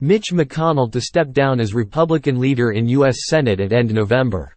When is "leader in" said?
2.40-2.88